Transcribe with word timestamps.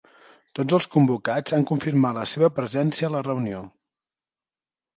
Tots 0.59 0.77
els 0.77 0.87
convocats 0.95 1.55
han 1.59 1.67
confirmat 1.73 2.17
la 2.21 2.25
seva 2.33 2.51
presència 2.57 3.11
a 3.11 3.15
la 3.19 3.23
reunió 3.29 3.63